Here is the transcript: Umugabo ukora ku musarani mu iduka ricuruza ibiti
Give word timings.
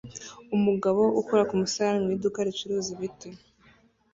Umugabo 0.55 1.01
ukora 1.21 1.43
ku 1.49 1.53
musarani 1.61 2.03
mu 2.05 2.09
iduka 2.15 2.39
ricuruza 2.47 2.89
ibiti 2.95 3.29